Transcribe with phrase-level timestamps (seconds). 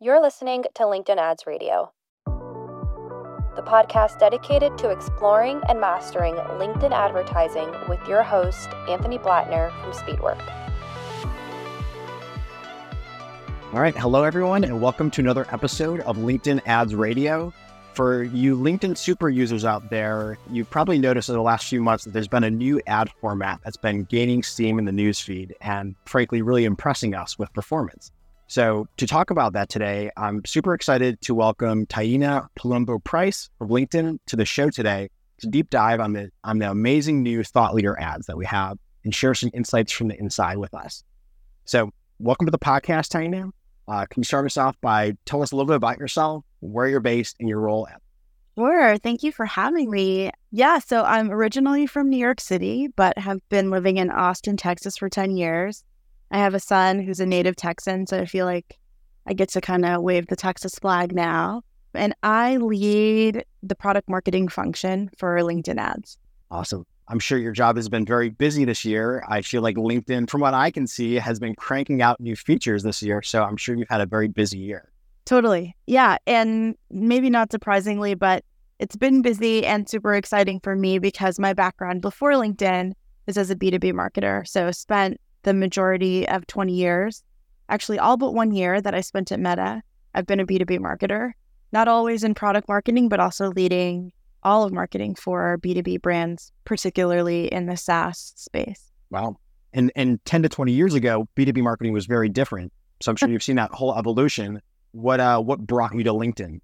[0.00, 1.90] You're listening to LinkedIn Ads Radio,
[2.24, 9.90] the podcast dedicated to exploring and mastering LinkedIn advertising with your host, Anthony Blatner from
[9.90, 10.40] Speedwork.
[13.74, 13.96] All right.
[13.96, 17.52] Hello, everyone, and welcome to another episode of LinkedIn Ads Radio.
[17.94, 22.04] For you LinkedIn super users out there, you've probably noticed in the last few months
[22.04, 25.96] that there's been a new ad format that's been gaining steam in the newsfeed and,
[26.04, 28.12] frankly, really impressing us with performance.
[28.50, 33.68] So, to talk about that today, I'm super excited to welcome Taina Palombo Price of
[33.68, 37.74] LinkedIn to the show today to deep dive on the on the amazing new thought
[37.74, 41.04] leader ads that we have and share some insights from the inside with us.
[41.66, 43.50] So, welcome to the podcast, Taina.
[43.86, 46.88] Uh, can you start us off by telling us a little bit about yourself, where
[46.88, 48.00] you're based, and your role at?
[48.56, 48.96] Sure.
[48.96, 50.30] Thank you for having me.
[50.52, 54.96] Yeah, so I'm originally from New York City, but have been living in Austin, Texas
[54.96, 55.84] for 10 years.
[56.30, 58.78] I have a son who's a native Texan, so I feel like
[59.26, 61.62] I get to kind of wave the Texas flag now.
[61.94, 66.18] And I lead the product marketing function for LinkedIn ads.
[66.50, 66.84] Awesome.
[67.08, 69.24] I'm sure your job has been very busy this year.
[69.28, 72.82] I feel like LinkedIn, from what I can see, has been cranking out new features
[72.82, 73.22] this year.
[73.22, 74.90] So I'm sure you've had a very busy year.
[75.24, 75.74] Totally.
[75.86, 76.18] Yeah.
[76.26, 78.44] And maybe not surprisingly, but
[78.78, 82.92] it's been busy and super exciting for me because my background before LinkedIn
[83.26, 84.46] is as a B2B marketer.
[84.46, 87.22] So spent the majority of 20 years,
[87.68, 89.82] actually, all but one year that I spent at Meta,
[90.14, 91.32] I've been a B2B marketer,
[91.72, 97.52] not always in product marketing, but also leading all of marketing for B2B brands, particularly
[97.52, 98.90] in the SaaS space.
[99.10, 99.36] Wow.
[99.72, 102.72] And and 10 to 20 years ago, B2B marketing was very different.
[103.00, 104.60] So I'm sure you've seen that whole evolution.
[104.92, 106.60] What uh what brought you to LinkedIn?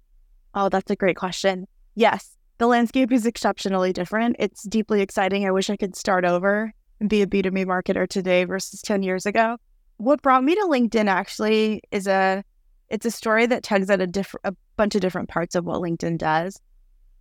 [0.55, 1.67] Oh, that's a great question.
[1.95, 4.37] Yes, the landscape is exceptionally different.
[4.39, 5.45] It's deeply exciting.
[5.45, 6.73] I wish I could start over
[7.07, 9.57] be a B2B marketer today versus 10 years ago.
[9.97, 12.43] What brought me to LinkedIn actually is a
[12.89, 15.81] it's a story that tugs at a different a bunch of different parts of what
[15.81, 16.59] LinkedIn does.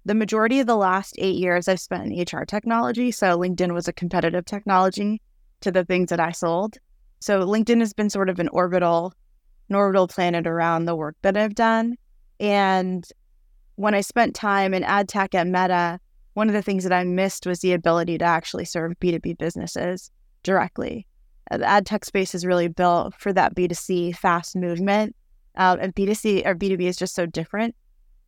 [0.05, 3.89] The majority of the last 8 years I've spent in HR technology, so LinkedIn was
[3.89, 5.21] a competitive technology
[5.63, 6.77] to the things that I sold.
[7.21, 9.15] So LinkedIn has been sort of an orbital
[9.71, 11.97] an orbital planet around the work that I've done.
[12.39, 13.07] And
[13.77, 15.99] when I spent time in ad tech at Meta,
[16.35, 20.11] one of the things that I missed was the ability to actually serve B2B businesses
[20.43, 21.07] directly.
[21.51, 25.15] Uh, the ad tech space is really built for that B2C fast movement.
[25.57, 27.75] Uh, and B2C or B2B is just so different.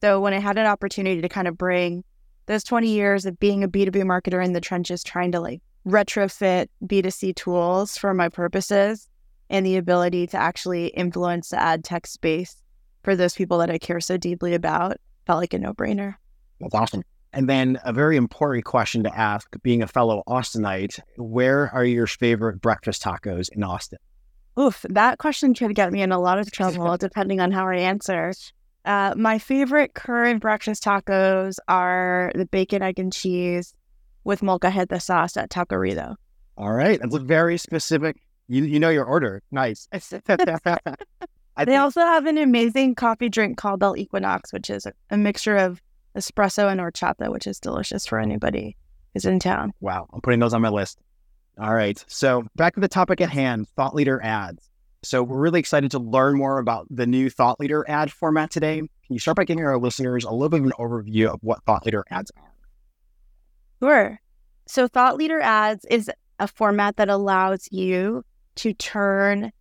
[0.01, 2.05] So when I had an opportunity to kind of bring
[2.47, 6.69] those 20 years of being a B2B marketer in the trenches, trying to like retrofit
[6.85, 9.09] B2C tools for my purposes
[9.51, 12.63] and the ability to actually influence the ad tech space
[13.03, 14.97] for those people that I care so deeply about
[15.27, 16.15] felt like a no brainer.
[16.61, 17.03] That's awesome.
[17.37, 22.07] And then a very important question to ask, being a fellow Austinite, where are your
[22.07, 23.99] favorite breakfast tacos in Austin?
[24.59, 27.77] Oof, that question could get me in a lot of trouble depending on how I
[27.77, 28.33] answer.
[28.87, 33.75] Uh, my favorite current breakfast tacos are the bacon, egg, and cheese
[34.25, 36.15] with molcajete sauce at Taquerito.
[36.57, 36.99] All right.
[36.99, 38.17] That's very specific.
[38.49, 39.43] You, you know your order.
[39.51, 39.89] Nice.
[41.67, 45.57] they also have an amazing coffee drink called El Equinox, which is a, a mixture
[45.57, 45.83] of
[46.17, 48.77] espresso and horchata, which is delicious for anybody
[49.15, 49.73] who's in town.
[49.81, 50.09] Wow.
[50.13, 50.99] I'm putting those on my list.
[51.59, 52.03] All right.
[52.09, 54.69] So back to the topic at hand thought leader ads.
[55.03, 58.79] So we're really excited to learn more about the new thought leader ad format today.
[58.79, 61.63] Can you start by giving our listeners a little bit of an overview of what
[61.65, 62.53] thought leader ads are?
[63.81, 64.21] Sure.
[64.67, 68.25] So thought leader ads is a format that allows you
[68.57, 69.53] to turn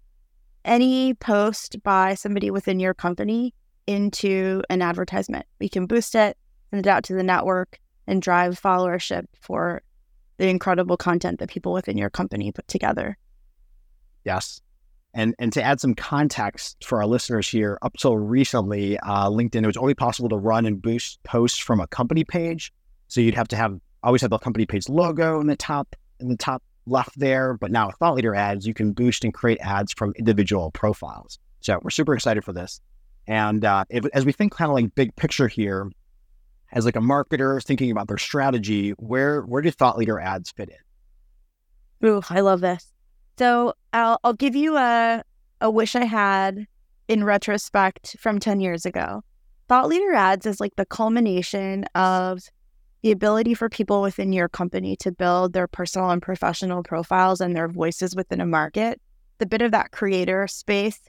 [0.64, 3.54] any post by somebody within your company
[3.88, 5.46] into an advertisement.
[5.60, 6.38] We can boost it,
[6.70, 9.82] send it out to the network, and drive followership for
[10.38, 13.18] the incredible content that people within your company put together.
[14.24, 14.62] Yes.
[15.14, 19.64] And, and to add some context for our listeners here, up till recently, uh, LinkedIn,
[19.64, 22.74] it was only possible to run and boost posts from a company page.
[23.08, 26.28] So you'd have to have always have the company page logo in the top in
[26.28, 27.54] the top left there.
[27.54, 31.40] But now with Thought Leader ads, you can boost and create ads from individual profiles.
[31.62, 32.82] So we're super excited for this.
[33.28, 35.90] And uh, if, as we think kind of like big picture here,
[36.76, 40.70] as like a marketer thinking about their strategy, where where do thought leader ads fit
[40.70, 42.08] in?
[42.08, 42.94] Ooh, I love this.
[43.40, 45.24] So I'll I'll give you a
[45.62, 46.68] a wish I had
[47.08, 49.24] in retrospect from 10 years ago.
[49.68, 52.42] Thought leader ads is like the culmination of
[53.02, 57.56] the ability for people within your company to build their personal and professional profiles and
[57.56, 59.00] their voices within a market.
[59.38, 61.00] The bit of that creator space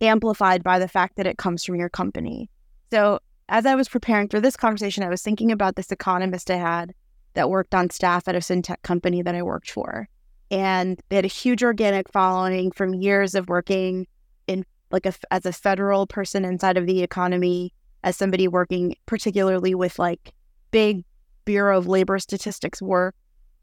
[0.00, 2.48] amplified by the fact that it comes from your company.
[2.92, 3.18] So
[3.48, 6.94] as I was preparing for this conversation, I was thinking about this economist I had
[7.34, 10.08] that worked on staff at a fintech company that I worked for.
[10.50, 14.06] And they had a huge organic following from years of working
[14.46, 19.74] in like a, as a federal person inside of the economy, as somebody working particularly
[19.74, 20.32] with like
[20.70, 21.04] big
[21.44, 23.14] Bureau of Labor Statistics work,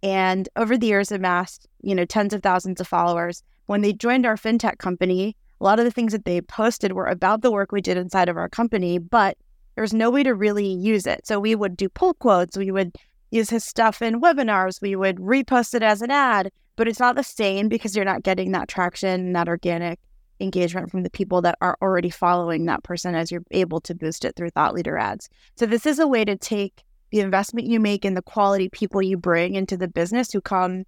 [0.04, 3.44] and over the years amassed, you know, tens of thousands of followers.
[3.68, 7.06] When they joined our fintech company, a lot of the things that they posted were
[7.06, 9.38] about the work we did inside of our company, but
[9.76, 11.26] there was no way to really use it.
[11.26, 12.96] So we would do pull quotes, we would
[13.32, 17.16] use his stuff in webinars, we would repost it as an ad, but it's not
[17.16, 20.00] the same because you're not getting that traction, that organic
[20.40, 24.26] engagement from the people that are already following that person as you're able to boost
[24.26, 25.30] it through thought leader ads.
[25.56, 29.02] So this is a way to take the investment you make in the quality people
[29.02, 30.86] you bring into the business who come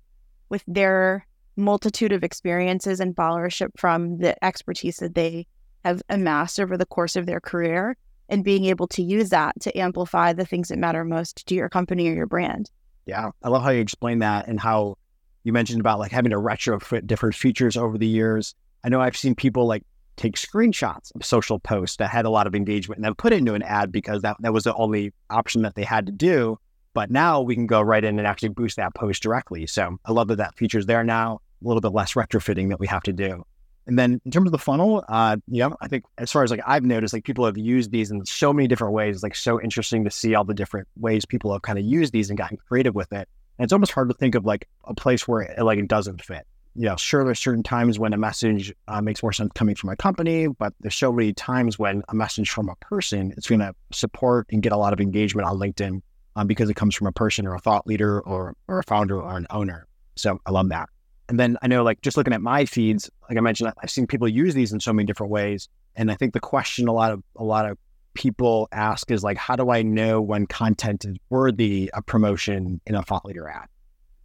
[0.49, 1.25] with their
[1.55, 5.45] multitude of experiences and followership from the expertise that they
[5.85, 7.95] have amassed over the course of their career
[8.33, 11.69] and being able to use that to amplify the things that matter most to your
[11.69, 12.71] company or your brand.
[13.05, 13.29] Yeah.
[13.43, 14.97] I love how you explain that and how
[15.43, 18.55] you mentioned about like having to retrofit different features over the years.
[18.83, 19.83] I know I've seen people like
[20.15, 23.53] take screenshots of social posts that had a lot of engagement and then put into
[23.53, 26.57] an ad because that, that was the only option that they had to do.
[26.95, 29.67] But now we can go right in and actually boost that post directly.
[29.67, 32.87] So I love that that feature's there now, a little bit less retrofitting that we
[32.87, 33.43] have to do.
[33.85, 36.61] And then in terms of the funnel, uh, yeah, I think as far as like
[36.65, 39.17] I've noticed, like people have used these in so many different ways.
[39.17, 42.13] It's like so interesting to see all the different ways people have kind of used
[42.13, 43.27] these and gotten creative with it.
[43.57, 46.23] And it's almost hard to think of like a place where it like it doesn't
[46.23, 46.47] fit.
[46.75, 49.95] Know, sure, there's certain times when a message uh, makes more sense coming from a
[49.95, 53.75] company, but there's so many times when a message from a person it's going to
[53.91, 56.01] support and get a lot of engagement on LinkedIn
[56.35, 59.21] um, because it comes from a person or a thought leader or or a founder
[59.21, 59.87] or an owner.
[60.15, 60.89] So I love that.
[61.29, 64.07] And then I know, like, just looking at my feeds, like I mentioned, I've seen
[64.07, 65.69] people use these in so many different ways.
[65.95, 67.77] And I think the question a lot of a lot of
[68.13, 72.95] people ask is like, how do I know when content is worthy of promotion in
[72.95, 73.67] a thought leader ad?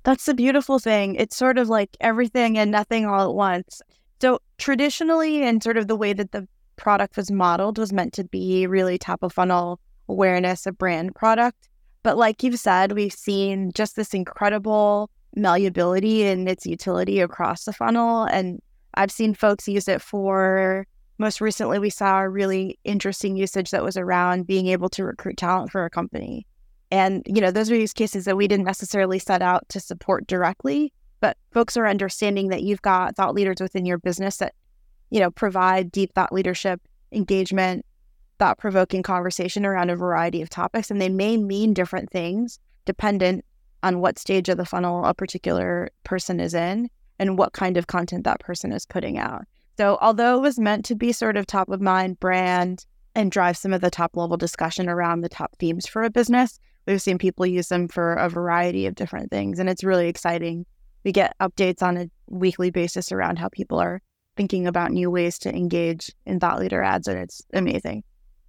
[0.03, 1.15] That's the beautiful thing.
[1.17, 3.83] It's sort of like everything and nothing all at once.
[4.21, 8.25] So traditionally, and sort of the way that the product was modeled was meant to
[8.25, 11.69] be really top of funnel awareness, a brand product.
[12.03, 17.73] But like you've said, we've seen just this incredible malleability and its utility across the
[17.73, 18.25] funnel.
[18.25, 18.61] And
[18.95, 20.87] I've seen folks use it for
[21.19, 25.37] most recently, we saw a really interesting usage that was around being able to recruit
[25.37, 26.47] talent for a company.
[26.93, 30.27] And, you know, those are use cases that we didn't necessarily set out to support
[30.29, 34.55] directly, but folks are understanding that you've got thought leaders within your business that,
[35.11, 36.81] you know, provide deep thought leadership,
[37.11, 37.85] engagement,
[38.39, 40.89] thought provoking conversation around a variety of topics.
[40.91, 43.45] And they may mean different things dependent
[43.83, 47.87] on what stage of the funnel a particular person is in and what kind of
[47.87, 49.45] content that person is putting out.
[49.77, 52.85] So, although it was meant to be sort of top of mind brand
[53.15, 56.59] and drive some of the top level discussion around the top themes for a business,
[56.87, 59.59] we've seen people use them for a variety of different things.
[59.59, 60.67] And it's really exciting.
[61.05, 64.01] We get updates on a weekly basis around how people are
[64.37, 68.05] thinking about new ways to engage in thought leader ads, and it's amazing.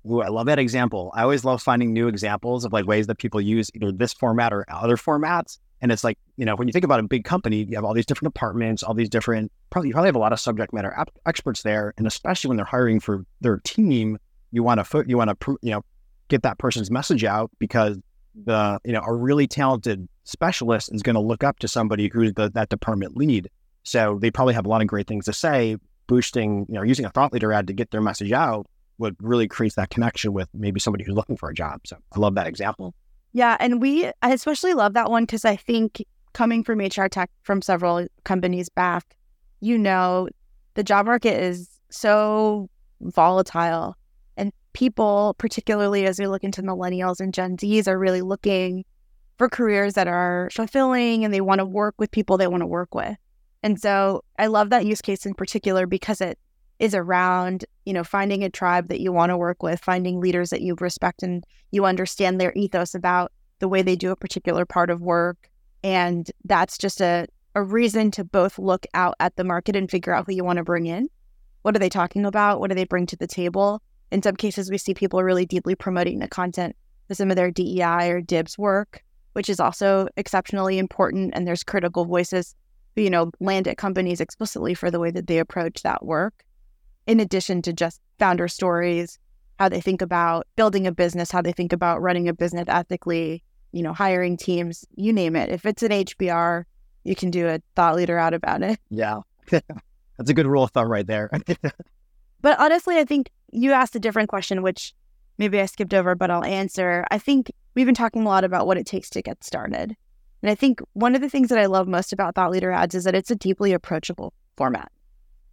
[0.05, 1.11] Ooh, I love that example.
[1.13, 4.53] I always love finding new examples of like ways that people use either this format
[4.53, 5.59] or other formats.
[5.81, 7.93] And it's like, you know, when you think about a big company, you have all
[7.93, 10.93] these different departments, all these different, probably, you probably have a lot of subject matter
[10.97, 11.93] ap- experts there.
[11.97, 14.17] And especially when they're hiring for their team,
[14.51, 15.83] you want to, you want to, you know,
[16.27, 17.97] get that person's message out because
[18.45, 22.33] the, you know, a really talented specialist is going to look up to somebody who's
[22.33, 23.49] the, that department lead.
[23.83, 27.05] So they probably have a lot of great things to say, boosting, you know, using
[27.05, 28.67] a thought leader ad to get their message out
[28.99, 31.81] would really create that connection with maybe somebody who's looking for a job.
[31.85, 32.93] So I love that example.
[33.33, 33.57] Yeah.
[33.59, 37.61] And we, I especially love that one because I think coming from HR tech from
[37.61, 39.15] several companies back,
[39.61, 40.29] you know,
[40.75, 42.69] the job market is so
[43.01, 43.95] volatile.
[44.37, 48.83] And people, particularly as we look into millennials and Gen Zs, are really looking
[49.37, 52.67] for careers that are fulfilling and they want to work with people they want to
[52.67, 53.15] work with.
[53.63, 56.37] And so I love that use case in particular because it
[56.79, 60.49] is around, you know, finding a tribe that you want to work with, finding leaders
[60.49, 64.65] that you respect and you understand their ethos about the way they do a particular
[64.65, 65.49] part of work.
[65.83, 70.13] And that's just a, a reason to both look out at the market and figure
[70.13, 71.09] out who you want to bring in.
[71.61, 72.59] What are they talking about?
[72.59, 73.81] What do they bring to the table?
[74.11, 76.75] In some cases, we see people really deeply promoting the content
[77.09, 81.33] of some of their DEI or DIBS work, which is also exceptionally important.
[81.35, 82.55] And there's critical voices
[82.95, 86.43] you know, land at companies explicitly for the way that they approach that work
[87.09, 89.17] in addition to just founder stories,
[89.57, 93.43] how they think about building a business, how they think about running a business ethically,
[93.71, 95.49] you know, hiring teams, you name it.
[95.49, 96.65] If it's an HBR,
[97.03, 98.79] you can do a thought leader out about it.
[98.91, 99.21] Yeah.
[99.49, 101.31] That's a good rule of thumb right there.
[102.41, 104.93] but honestly, I think you asked a different question, which
[105.39, 107.07] maybe I skipped over, but I'll answer.
[107.09, 109.95] I think we've been talking a lot about what it takes to get started.
[110.43, 112.93] And I think one of the things that I love most about Thought Leader Ads
[112.93, 114.91] is that it's a deeply approachable format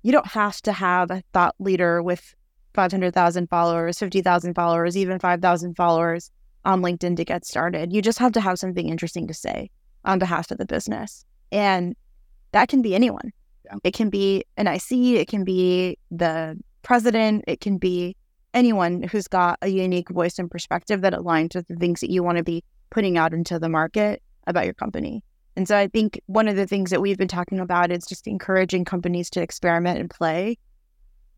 [0.06, 2.32] you don't have to have a thought leader with
[2.74, 6.30] 500,000 followers, 50,000 followers, even 5,000 followers
[6.64, 7.92] on LinkedIn to get started.
[7.92, 9.68] You just have to have something interesting to say
[10.04, 11.24] on behalf of the business.
[11.50, 11.96] And
[12.52, 13.32] that can be anyone.
[13.64, 13.78] Yeah.
[13.82, 18.14] It can be an IC, it can be the president, it can be
[18.54, 22.22] anyone who's got a unique voice and perspective that aligns with the things that you
[22.22, 25.24] want to be putting out into the market about your company.
[25.56, 28.26] And so I think one of the things that we've been talking about is just
[28.26, 30.58] encouraging companies to experiment and play.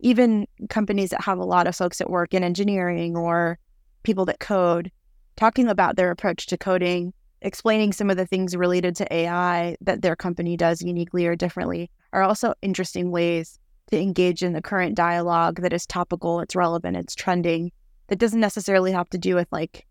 [0.00, 3.58] Even companies that have a lot of folks that work in engineering or
[4.02, 4.90] people that code,
[5.36, 10.02] talking about their approach to coding, explaining some of the things related to AI that
[10.02, 13.58] their company does uniquely or differently are also interesting ways
[13.90, 17.70] to engage in the current dialogue that is topical, it's relevant, it's trending,
[18.08, 19.86] that doesn't necessarily have to do with like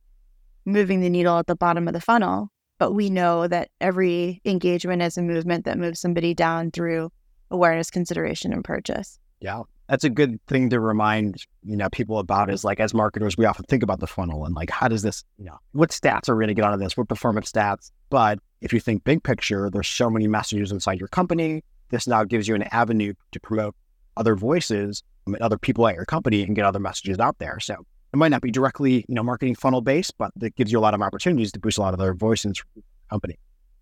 [0.66, 2.52] moving the needle at the bottom of the funnel.
[2.80, 7.12] But we know that every engagement is a movement that moves somebody down through
[7.50, 9.20] awareness, consideration, and purchase.
[9.40, 9.64] Yeah.
[9.88, 13.46] That's a good thing to remind, you know, people about is like as marketers, we
[13.46, 16.36] often think about the funnel and like how does this, you know, what stats are
[16.36, 16.98] we going to get out of this?
[16.98, 17.92] What performance stats?
[18.10, 21.64] But if you think big picture, there's so many messages inside your company.
[21.90, 23.76] This now gives you an avenue to promote
[24.18, 27.60] other voices and other people at your company and get other messages out there.
[27.62, 27.86] So
[28.18, 30.82] it might not be directly, you know, marketing funnel based, but it gives you a
[30.82, 32.82] lot of opportunities to boost a lot of their voices the
[33.12, 33.38] company.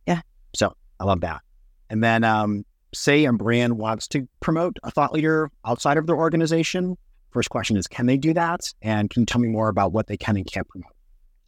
[0.05, 0.19] Yeah.
[0.53, 1.41] So I love that.
[1.89, 6.17] And then um, say a brand wants to promote a thought leader outside of their
[6.17, 6.97] organization.
[7.31, 8.73] First question is, can they do that?
[8.81, 10.91] And can you tell me more about what they can and can't promote?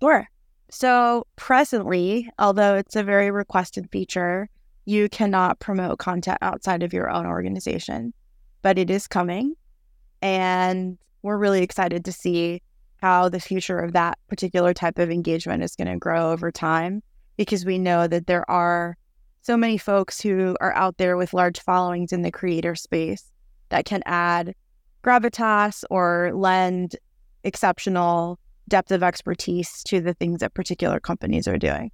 [0.01, 0.25] Sure.
[0.72, 4.48] So presently, although it's a very requested feature,
[4.86, 8.13] you cannot promote content outside of your own organization,
[8.62, 9.56] but it is coming.
[10.22, 12.62] And we're really excited to see
[13.01, 17.01] how the future of that particular type of engagement is going to grow over time
[17.38, 18.98] because we know that there are
[19.42, 23.32] so many folks who are out there with large followings in the creator space
[23.70, 24.54] that can add
[25.04, 26.96] gravitas or lend
[27.44, 31.92] exceptional depth of expertise to the things that particular companies are doing.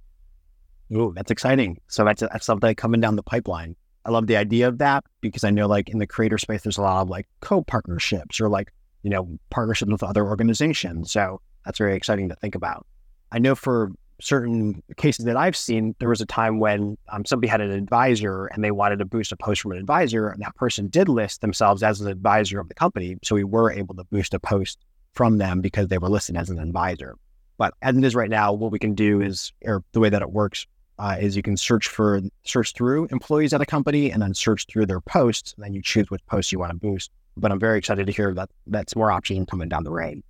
[0.94, 1.80] Oh, that's exciting.
[1.88, 3.76] So that's, that's something coming down the pipeline.
[4.04, 6.76] I love the idea of that because I know like in the creator space, there's
[6.76, 8.72] a lot of like co-partnerships or like
[9.04, 11.12] you know, partnerships with other organizations.
[11.12, 12.86] So that's very exciting to think about.
[13.30, 17.48] I know for certain cases that I've seen, there was a time when um, somebody
[17.48, 20.54] had an advisor and they wanted to boost a post from an advisor, and that
[20.56, 23.16] person did list themselves as an advisor of the company.
[23.22, 24.78] So we were able to boost a post
[25.12, 27.16] from them because they were listed as an advisor.
[27.58, 30.22] But as it is right now, what we can do is, or the way that
[30.22, 30.66] it works,
[30.98, 34.66] uh, is you can search for search through employees at a company and then search
[34.66, 37.60] through their posts, and then you choose which posts you want to boost but I'm
[37.60, 40.22] very excited to hear that that's more option coming down the road.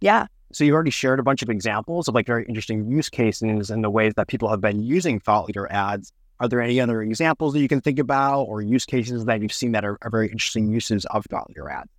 [0.00, 0.26] Yeah.
[0.52, 3.84] So you've already shared a bunch of examples of like very interesting use cases and
[3.84, 6.12] the ways that people have been using thought leader ads.
[6.40, 9.52] Are there any other examples that you can think about or use cases that you've
[9.52, 11.90] seen that are, are very interesting uses of thought leader ads?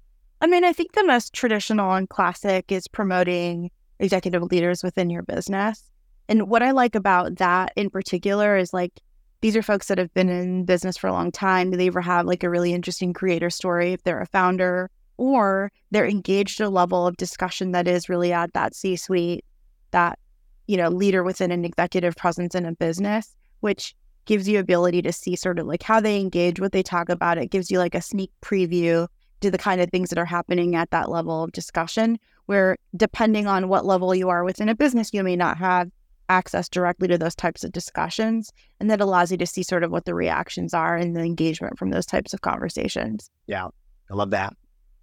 [0.41, 5.23] I mean, I think the most traditional and classic is promoting executive leaders within your
[5.23, 5.83] business.
[6.29, 9.01] And what I like about that in particular is like
[9.41, 11.71] these are folks that have been in business for a long time.
[11.71, 16.07] They either have like a really interesting creator story if they're a founder, or they're
[16.07, 19.45] engaged at a level of discussion that is really at that C suite,
[19.91, 20.19] that,
[20.67, 25.11] you know, leader within an executive presence in a business, which gives you ability to
[25.11, 27.37] see sort of like how they engage, what they talk about.
[27.37, 29.07] It gives you like a sneak preview
[29.41, 33.47] to the kind of things that are happening at that level of discussion, where depending
[33.47, 35.89] on what level you are within a business, you may not have
[36.29, 38.53] access directly to those types of discussions.
[38.79, 41.77] And that allows you to see sort of what the reactions are and the engagement
[41.77, 43.29] from those types of conversations.
[43.47, 43.67] Yeah,
[44.09, 44.53] I love that.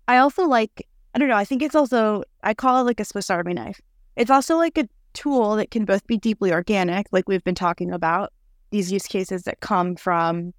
[0.08, 3.04] I also like, I don't know, I think it's also, I call it like a
[3.04, 3.80] Swiss Army knife.
[4.14, 7.92] It's also like a tool that can both be deeply organic, like we've been talking
[7.92, 8.32] about,
[8.70, 10.52] these use cases that come from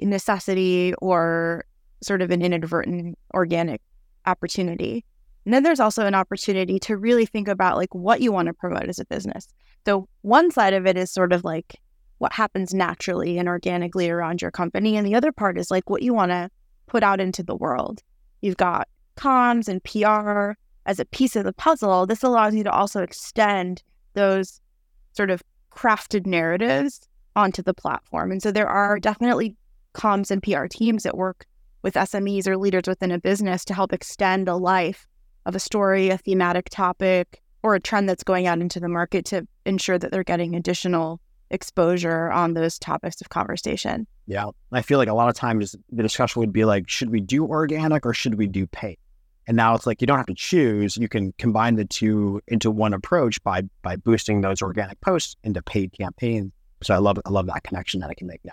[0.00, 1.64] necessity or
[2.02, 3.80] sort of an inadvertent organic
[4.26, 5.04] opportunity.
[5.44, 8.54] And then there's also an opportunity to really think about like what you want to
[8.54, 9.48] promote as a business.
[9.84, 11.80] So one side of it is sort of like
[12.18, 14.96] what happens naturally and organically around your company.
[14.96, 16.48] And the other part is like what you want to
[16.86, 18.00] put out into the world.
[18.40, 20.52] You've got comms and PR
[20.86, 22.06] as a piece of the puzzle.
[22.06, 23.82] This allows you to also extend
[24.14, 24.60] those
[25.12, 25.42] sort of
[25.74, 28.30] crafted narratives onto the platform.
[28.30, 29.56] And so there are definitely
[29.94, 31.46] comms and PR teams that work
[31.82, 35.06] with SMEs or leaders within a business to help extend the life
[35.46, 39.24] of a story, a thematic topic, or a trend that's going out into the market
[39.26, 41.20] to ensure that they're getting additional
[41.50, 44.06] exposure on those topics of conversation.
[44.26, 44.46] Yeah.
[44.72, 47.46] I feel like a lot of times the discussion would be like, should we do
[47.46, 48.98] organic or should we do paid?
[49.46, 50.96] And now it's like you don't have to choose.
[50.96, 55.60] You can combine the two into one approach by by boosting those organic posts into
[55.62, 56.52] paid campaigns.
[56.82, 58.52] So I love I love that connection that I can make now.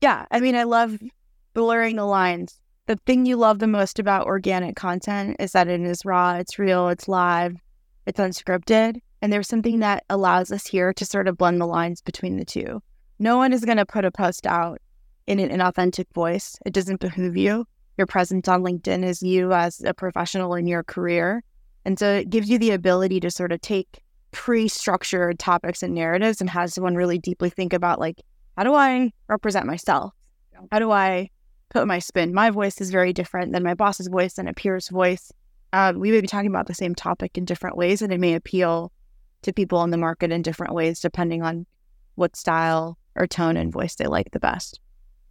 [0.00, 0.26] Yeah.
[0.30, 0.98] I mean, I love
[1.52, 5.80] blurring the lines the thing you love the most about organic content is that it
[5.80, 7.56] is raw, it's real, it's live,
[8.06, 9.00] it's unscripted.
[9.22, 12.44] And there's something that allows us here to sort of blend the lines between the
[12.44, 12.82] two.
[13.18, 14.80] No one is going to put a post out
[15.26, 16.58] in an inauthentic voice.
[16.66, 17.66] It doesn't behoove you.
[17.96, 21.42] Your presence on LinkedIn is you as a professional in your career.
[21.86, 25.94] And so it gives you the ability to sort of take pre structured topics and
[25.94, 28.20] narratives and have someone really deeply think about, like,
[28.58, 30.12] how do I represent myself?
[30.70, 31.30] How do I
[31.74, 32.32] put my spin?
[32.32, 35.32] My voice is very different than my boss's voice and a peer's voice.
[35.72, 38.34] Uh, we may be talking about the same topic in different ways, and it may
[38.34, 38.92] appeal
[39.42, 41.66] to people in the market in different ways depending on
[42.14, 44.80] what style or tone and voice they like the best.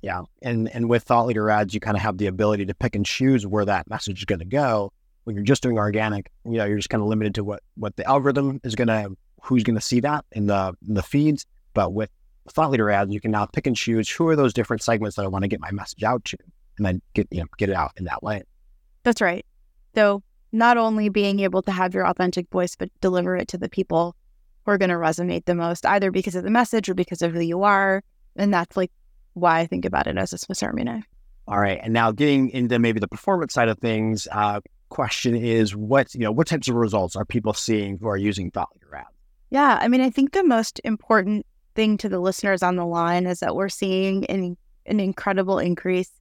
[0.02, 0.24] Yeah.
[0.42, 3.06] And and with thought leader ads, you kind of have the ability to pick and
[3.06, 4.92] choose where that message is going to go.
[5.24, 7.96] When you're just doing organic, you know, you're just kind of limited to what what
[7.96, 11.46] the algorithm is going to who's going to see that in the in the feeds.
[11.74, 12.10] But with
[12.50, 15.24] thought leader ads, you can now pick and choose who are those different segments that
[15.24, 16.38] I want to get my message out to,
[16.78, 18.44] and then get you know get it out in that way.
[19.04, 19.46] That's right.
[19.96, 23.70] So not only being able to have your authentic voice, but deliver it to the
[23.70, 24.16] people
[24.66, 27.34] who are going to resonate the most, either because of the message or because of
[27.34, 28.04] who you are.
[28.36, 28.92] And that's like
[29.34, 31.06] why I think about it as a Swiss Army knife.
[31.48, 31.80] All right.
[31.82, 36.22] And now getting into maybe the performance side of things, uh, question is what, you
[36.22, 39.08] know, what types of results are people seeing who are using Thought Leader ads?
[39.50, 39.78] Yeah.
[39.82, 41.46] I mean, I think the most important
[41.76, 46.12] thing to the listeners on the line is that we're seeing an, an incredible increase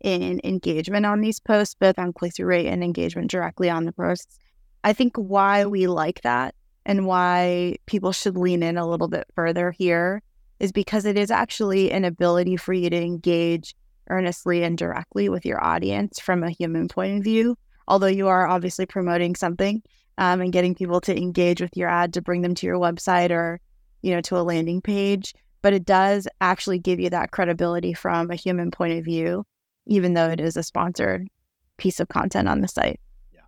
[0.00, 3.92] in engagement on these posts, both on click through rate and engagement directly on the
[3.92, 4.38] posts.
[4.84, 9.26] I think why we like that and why people should lean in a little bit
[9.34, 10.22] further here
[10.60, 13.74] is because it is actually an ability for you to engage
[14.08, 17.56] earnestly and directly with your audience from a human point of view.
[17.88, 19.82] Although you are obviously promoting something
[20.18, 23.30] um, and getting people to engage with your ad to bring them to your website
[23.30, 23.60] or,
[24.02, 28.30] you know, to a landing page, but it does actually give you that credibility from
[28.30, 29.44] a human point of view
[29.86, 31.28] even though it is a sponsored
[31.76, 33.00] piece of content on the site.
[33.32, 33.40] Yeah.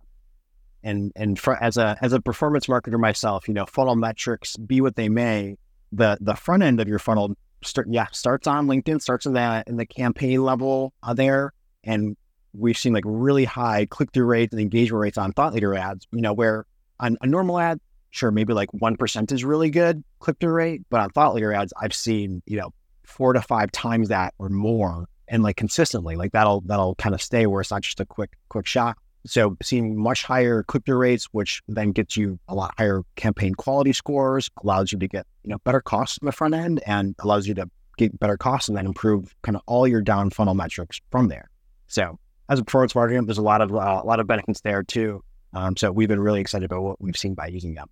[0.83, 4.81] And and for, as a as a performance marketer myself, you know, funnel metrics be
[4.81, 5.57] what they may,
[5.91, 9.63] the the front end of your funnel start yeah starts on LinkedIn, starts in the
[9.67, 12.15] in the campaign level uh, there, and
[12.53, 16.07] we've seen like really high click through rates and engagement rates on thought leader ads.
[16.11, 16.65] You know, where
[16.99, 17.79] on a normal ad,
[18.11, 21.53] sure maybe like one percent is really good click through rate, but on thought leader
[21.53, 22.73] ads, I've seen you know
[23.05, 27.21] four to five times that or more and like consistently, like that'll that'll kind of
[27.21, 28.97] stay where it's not just a quick quick shot.
[29.25, 33.53] So seeing much higher click through rates, which then gets you a lot higher campaign
[33.53, 37.15] quality scores, allows you to get you know better costs in the front end, and
[37.19, 40.55] allows you to get better costs and then improve kind of all your down funnel
[40.55, 41.49] metrics from there.
[41.87, 42.17] So
[42.47, 45.23] as a performance marketing, there's a lot of uh, a lot of benefits there too.
[45.53, 47.89] Um, so we've been really excited about what we've seen by using them.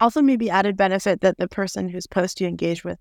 [0.00, 2.98] Also, maybe added benefit that the person whose post you engage with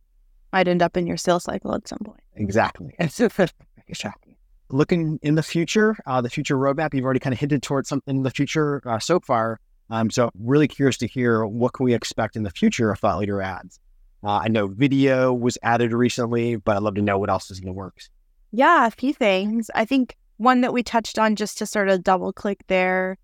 [0.51, 2.21] might end up in your sales cycle at some point.
[2.35, 2.95] Exactly.
[2.99, 4.37] exactly.
[4.69, 8.17] Looking in the future, uh, the future roadmap, you've already kind of hinted towards something
[8.17, 9.59] in the future uh, so far.
[9.89, 13.19] Um, so really curious to hear what can we expect in the future of Thought
[13.19, 13.79] Leader ads.
[14.23, 17.59] Uh, I know video was added recently, but I'd love to know what else is
[17.59, 18.09] in the works.
[18.51, 19.69] Yeah, a few things.
[19.75, 23.17] I think one that we touched on just to sort of double click there,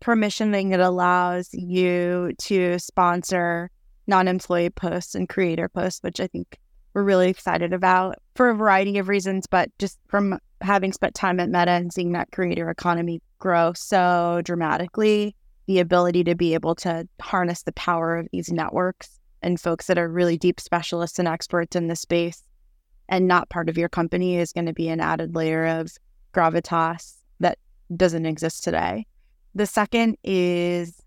[0.00, 3.70] permissioning it allows you to sponsor
[4.06, 6.58] non-employee posts and creator posts, which I think
[6.94, 11.38] we're really excited about for a variety of reasons, but just from having spent time
[11.40, 15.36] at Meta and seeing that creator economy grow so dramatically,
[15.66, 19.98] the ability to be able to harness the power of these networks and folks that
[19.98, 22.42] are really deep specialists and experts in the space
[23.08, 25.92] and not part of your company is going to be an added layer of
[26.32, 27.58] gravitas that
[27.96, 29.06] doesn't exist today.
[29.54, 31.02] The second is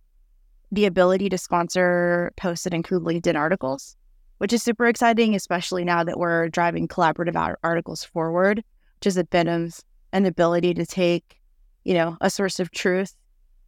[0.72, 2.32] the ability to sponsor
[2.64, 3.96] that include LinkedIn articles
[4.44, 8.58] which is super exciting, especially now that we're driving collaborative articles forward,
[9.00, 9.80] which is a bit of
[10.12, 11.40] an ability to take,
[11.86, 13.16] you know, a source of truth,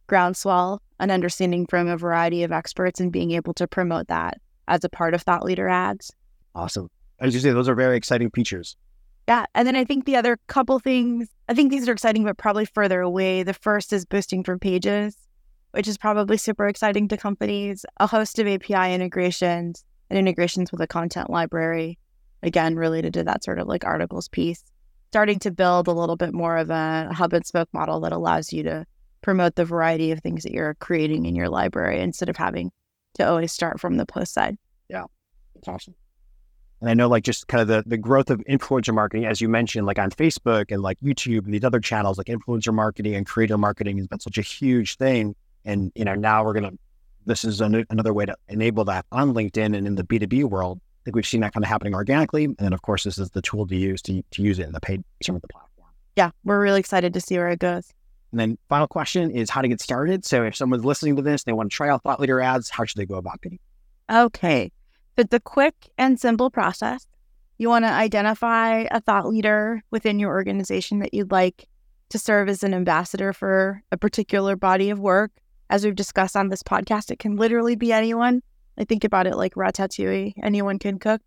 [0.06, 4.84] groundswell, an understanding from a variety of experts and being able to promote that as
[4.84, 6.12] a part of thought leader ads.
[6.54, 6.90] Awesome.
[7.20, 8.76] As you say, those are very exciting features.
[9.28, 9.46] Yeah.
[9.54, 12.64] And then I think the other couple things, I think these are exciting, but probably
[12.64, 13.42] further away.
[13.42, 15.16] The first is boosting from pages,
[15.72, 20.80] which is probably super exciting to companies, a host of API integrations, and integrations with
[20.80, 21.98] a content library,
[22.42, 24.62] again, related to that sort of like articles piece.
[25.10, 28.52] Starting to build a little bit more of a hub and spoke model that allows
[28.52, 28.84] you to
[29.22, 32.70] promote the variety of things that you're creating in your library instead of having
[33.14, 34.56] to always start from the post side.
[34.88, 35.04] Yeah,
[35.54, 35.94] that's awesome.
[36.86, 39.48] And I know like just kind of the, the growth of influencer marketing, as you
[39.48, 43.26] mentioned, like on Facebook and like YouTube and these other channels, like influencer marketing and
[43.26, 45.34] creator marketing has been such a huge thing.
[45.64, 46.78] And, you know, now we're going to
[47.24, 50.78] this is an, another way to enable that on LinkedIn and in the B2B world.
[50.78, 52.44] I think we've seen that kind of happening organically.
[52.44, 54.72] And then, of course, this is the tool to use to, to use it in
[54.72, 55.88] the paid some of the platform.
[56.14, 57.92] yeah, we're really excited to see where it goes.
[58.30, 60.24] And then final question is how to get started.
[60.24, 62.70] So if someone's listening to this, and they want to try out Thought Leader ads,
[62.70, 63.58] how should they go about getting?
[64.08, 64.70] Okay.
[65.16, 67.06] It's a quick and simple process.
[67.56, 71.66] You want to identify a thought leader within your organization that you'd like
[72.10, 75.30] to serve as an ambassador for a particular body of work.
[75.70, 78.42] As we've discussed on this podcast, it can literally be anyone.
[78.78, 80.34] I think about it like ratatouille.
[80.42, 81.22] Anyone can cook.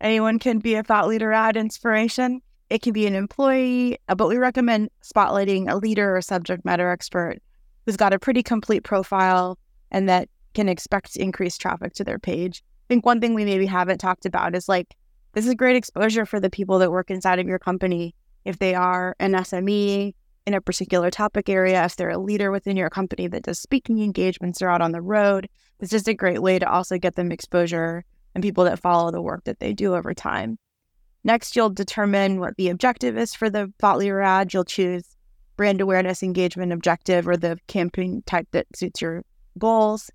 [0.00, 2.40] Anyone can be a thought leader ad inspiration.
[2.70, 6.90] It can be an employee, uh, but we recommend spotlighting a leader or subject matter
[6.90, 7.38] expert
[7.86, 9.58] who's got a pretty complete profile
[9.92, 12.62] and that can expect increased traffic to their page.
[12.88, 14.96] I think one thing we maybe haven't talked about is like
[15.34, 18.14] this is great exposure for the people that work inside of your company.
[18.46, 20.14] If they are an SME
[20.46, 24.02] in a particular topic area, if they're a leader within your company that does speaking
[24.02, 27.30] engagements or out on the road, it's just a great way to also get them
[27.30, 30.58] exposure and people that follow the work that they do over time.
[31.24, 34.54] Next, you'll determine what the objective is for the thought leader ad.
[34.54, 35.14] You'll choose
[35.56, 39.24] brand awareness engagement objective or the campaign type that suits your
[39.58, 40.10] goals.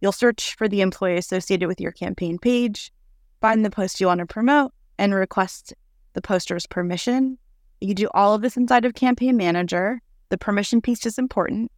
[0.00, 2.92] You'll search for the employee associated with your campaign page,
[3.40, 5.74] find the post you want to promote, and request
[6.12, 7.38] the poster's permission.
[7.80, 10.00] You do all of this inside of Campaign Manager.
[10.28, 11.70] The permission piece is important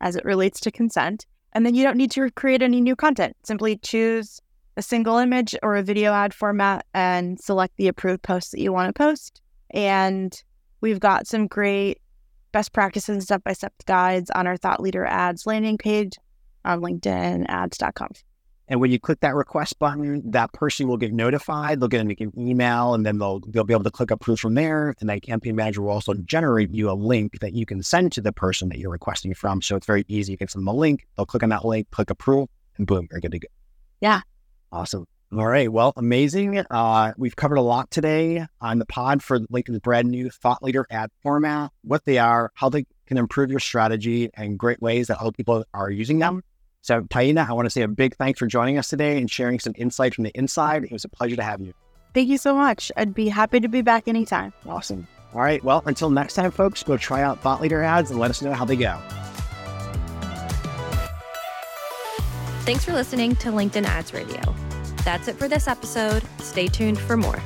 [0.00, 1.26] as it relates to consent.
[1.52, 3.36] And then you don't need to create any new content.
[3.44, 4.40] Simply choose
[4.76, 8.72] a single image or a video ad format and select the approved post that you
[8.72, 9.40] want to post.
[9.70, 10.42] And
[10.80, 12.00] we've got some great
[12.50, 16.12] best practices and step by step guides on our Thought Leader Ads landing page
[16.64, 18.10] on LinkedIn ads.com.
[18.66, 21.80] And when you click that request button, that person will get notified.
[21.80, 24.94] They'll get an email and then they'll they'll be able to click approve from there.
[25.00, 28.22] And that campaign manager will also generate you a link that you can send to
[28.22, 29.60] the person that you're requesting from.
[29.60, 30.32] So it's very easy.
[30.32, 32.48] You can send them a link, they'll click on that link, click approve,
[32.78, 33.48] and boom, you're good to go.
[34.00, 34.22] Yeah.
[34.72, 35.06] Awesome.
[35.32, 35.70] All right.
[35.70, 36.64] Well, amazing.
[36.70, 40.86] Uh, we've covered a lot today on the pod for LinkedIn's brand new thought leader
[40.90, 45.18] ad format, what they are, how they can improve your strategy, and great ways that
[45.18, 46.42] other people are using them.
[46.84, 49.58] So, Taina, I want to say a big thanks for joining us today and sharing
[49.58, 50.84] some insight from the inside.
[50.84, 51.72] It was a pleasure to have you.
[52.12, 52.92] Thank you so much.
[52.94, 54.52] I'd be happy to be back anytime.
[54.68, 55.08] Awesome.
[55.32, 55.64] All right.
[55.64, 58.52] Well, until next time, folks, go try out Thought Leader ads and let us know
[58.52, 59.00] how they go.
[62.66, 64.54] Thanks for listening to LinkedIn Ads Radio.
[65.06, 66.22] That's it for this episode.
[66.38, 67.42] Stay tuned for more.